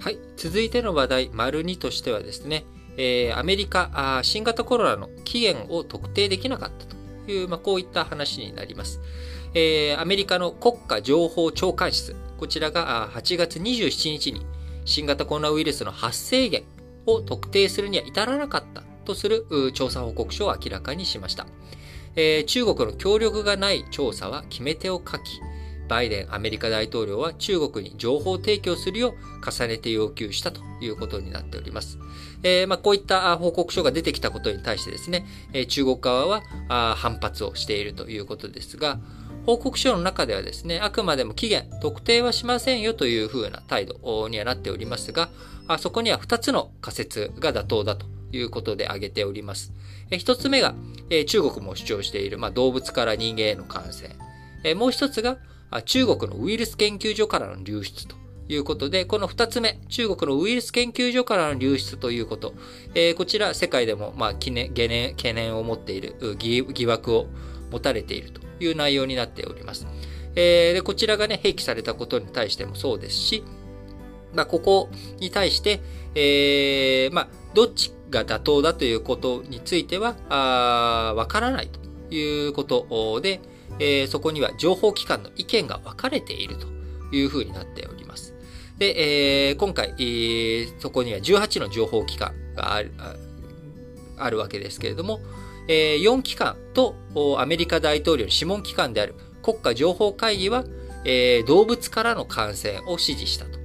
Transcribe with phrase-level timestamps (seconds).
[0.00, 0.18] はい。
[0.38, 2.64] 続いての話題、丸2としてはですね、
[2.96, 6.96] えー、アメリカあ、新型コロナの起源を特定できなかったと
[7.30, 9.02] いう、まあ、こういった話になります。
[9.52, 14.46] えー、アメリカの国家情報長官室、こちらが8月27日に
[14.86, 16.66] 新型コロナウイルスの発生源
[17.04, 19.44] を特定するには至らなかったとする
[19.74, 21.46] 調査報告書を明らかにしました。
[22.16, 25.40] えー、中国の協力がない調査は決め手を書き、
[25.90, 31.98] バイデンアメリカ大統領は中国に情報提供するよう重ねて要求したということになっております。
[32.44, 39.00] えー、まあ、こういった報告書が出てきたことに対してですね、え中国側は反発をしているということですが、
[39.46, 45.28] 報告書の中ではですね、あくまでも期限、特定はしませんよというふうな態度にはなっておりますが、
[45.66, 49.72] あそこには2つの仮説が妥当だということで挙げております。
[50.10, 50.76] 1つ目が、
[51.26, 54.14] 中国も主張している、まあ、動物から人間への感染。
[54.76, 55.38] もう1つが、
[55.84, 58.16] 中国のウイルス研究所からの流出と
[58.48, 62.54] いうことで、この2つ目、中国のウイルス研究所からの流出ということ、
[63.16, 67.26] こちら世界でも、まあ、懸念懸念を持っている疑惑を
[67.70, 69.86] 持たれているという内容になっております。
[70.36, 73.44] えー、でこちらがね、併記されたことに対してもそうですし、
[74.34, 75.80] まあ、ここに対して、
[76.14, 80.14] えー、まあ、どっちが妥当だということについては、
[81.14, 83.40] わからないということで、
[83.78, 86.66] えー、そこには情報機関の意見が分かれていると
[87.14, 88.34] いうふうになっております。
[88.78, 92.92] で、えー、今回、えー、そこには18の情報機関がある
[94.16, 95.20] あるわけですけれども、
[95.68, 96.94] えー、4機関と
[97.38, 100.64] アメリカ大統領の諮問機関である国家情報会議は、
[101.04, 103.58] えー、動物からの感染を指示したと。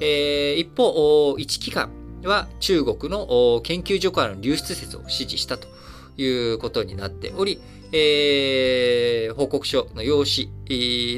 [0.00, 1.90] えー、一方、1機関
[2.24, 5.68] は中国の研究所からの流出説を指示したと
[6.16, 7.60] いうことになっており、
[7.92, 10.50] えー、報告書の用紙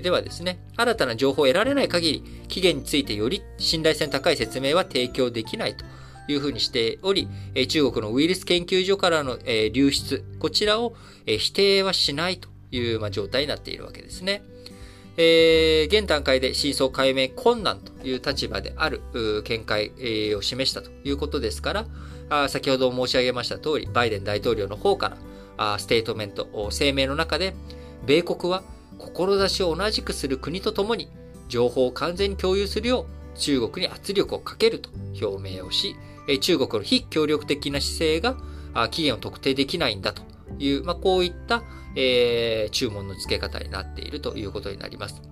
[0.02, 5.84] ではですね、新たな情報を得られない限り、期限についてより信頼性の高い説明は提供できないと
[6.28, 7.28] いうふうにしており、
[7.68, 9.38] 中国のウイルス研究所からの
[9.72, 14.42] 流出、こちらを否定はしないという状態になっているわけですね。
[15.18, 19.00] えー、現段階で真相解明困難という立場である
[19.44, 21.86] 見解を示したということですから、
[22.48, 25.16] 先ほど申し上げました通り、バイデン大統領の方か
[25.56, 27.54] らステートメント、声明の中で、
[28.04, 28.62] 米国は
[28.98, 31.08] 志を同じくする国とともに
[31.48, 35.96] 情報を完全に共有するよう中国に圧力をかけると表明をし、
[36.40, 38.36] 中国の非協力的な姿勢が
[38.90, 40.22] 期限を特定できないんだと
[40.58, 41.62] いう、まあ、こういった、
[41.94, 45.22] えー、注文の付け方になっているということになります。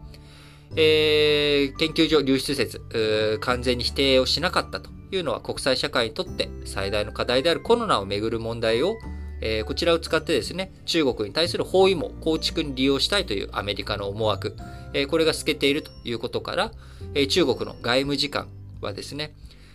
[0.77, 8.97] えー、研究所流出説、完全に否定をしなかったというのは国際社会にとって最大の課題であるコロナをめぐる問題を、
[9.41, 14.57] えー、こちらを使ってですね、中国に対する包囲網構築に利用したいというアメリカの思惑、
[14.93, 16.73] えー、これが透けているということから、
[17.15, 18.49] えー、中国の外務次官
[18.81, 19.35] はですね、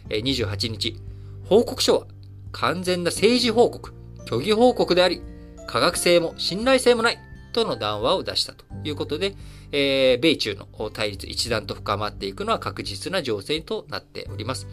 [0.10, 1.00] 28日、
[1.46, 2.08] 報告書は
[2.52, 3.94] 完全な政治報告、
[4.26, 5.22] 虚偽報告であり、
[5.68, 7.20] 科学性も信頼性もない
[7.54, 8.69] との談話を出したと。
[8.84, 9.36] いうことで、
[9.72, 14.68] えー、米中の対立一段と深まっていくのは確実な情勢となっております。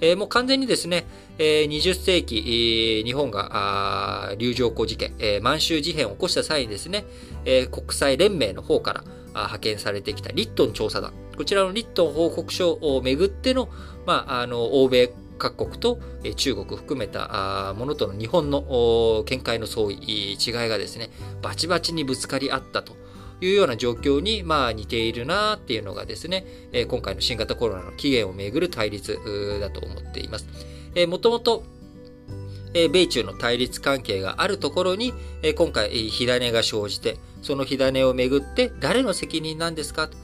[0.00, 1.06] えー、もう完全にですね、
[1.38, 7.04] えー、20世紀、日本が、流浄湖事件、え満州事変を起こした際にですね、
[7.44, 9.04] え国際連盟の方から
[9.34, 13.68] 派遣されてきたリットン調査団、こちらのリットン報告書をめぐっての、
[14.04, 15.98] まあ、あの、欧米各国と
[16.36, 20.36] 中国含めたものとの日本の見解の相違、違い
[20.68, 21.10] がですね、
[21.42, 22.94] バチバチにぶつかり合ったと
[23.46, 29.18] いうような状況に、まあ似ているなっていうのがですね、え今回の新型コロナの起源をめぐる対立
[29.60, 30.46] だと思っています。
[31.06, 31.64] もともと
[32.74, 40.16] 米中の対立関係があるところに、え今回、火種が生じて、その火種をめぐって誰の責任なんですかと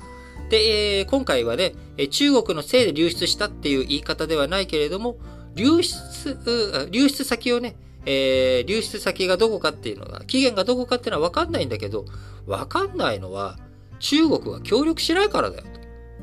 [0.49, 1.75] で、え、今回はね、
[2.11, 5.17] 中国のせいで流出したっていう言い方ではないけれども、
[5.55, 7.77] 流出、流出先をね、
[8.11, 12.07] えー、流出先がどこかっていうのは、期限がどこかっていうのはわかんないんだけど、
[12.47, 13.59] わかんないのは、
[13.99, 15.65] 中国が協力しないからだよ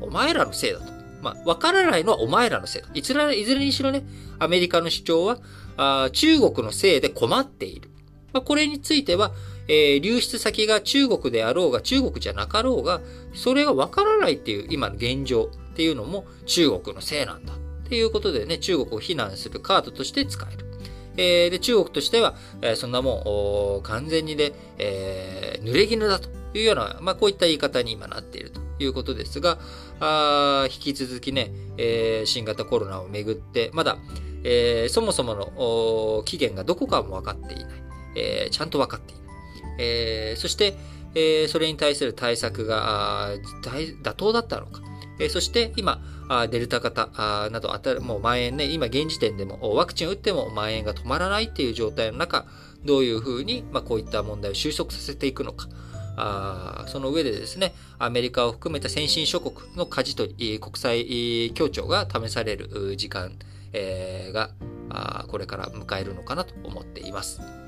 [0.00, 0.06] と。
[0.06, 0.92] お前らのせいだと。
[1.22, 2.88] まあ、わからないのはお前らのせいだ。
[2.92, 4.04] いずれいずれにしろね、
[4.40, 5.38] アメリカの主張は、
[5.76, 7.88] あ中国のせいで困っている。
[8.32, 9.30] まあ、これについては、
[9.68, 13.00] えー、流出先が中国であろうが中国じゃなかろうが、
[13.32, 17.56] それがわからないっていう今の現状っていうのも中国のせいなんだっ
[17.88, 20.66] ていうことでね、中国を非難するカードとして使える。
[21.16, 29.58] えー、で、中国としては、えー、そんなもん、完全にね、えー、濡れ衣だというような、まあ、こういった言い方に今なっているということですが、
[30.00, 33.98] あ引き続きね、えー、新型コロナをめぐって、まだ、
[34.44, 37.68] えー、そもそもの期限がどこかも分かっていない。
[38.16, 39.26] えー、ちゃんと分かっていない。
[39.78, 40.76] えー、そして、
[41.14, 43.30] えー、それに対する対策が
[43.62, 44.82] 妥当だったのか、
[45.18, 46.00] えそして今、
[46.50, 47.08] デルタ型
[47.50, 47.68] など、
[48.00, 52.46] もう蔓延ね、今現時点でもワクチン打っても蔓延が止まらないっていう状態の中、
[52.84, 55.68] どういうふうに、まあ、こういった問題を収束させていくのか。
[56.18, 63.36] あその上でですね、アメリカを含めた先進諸国の舵取り、国際協調が試される時間、
[63.72, 64.50] えー、が
[65.28, 67.65] これから迎えるのかなと思っています。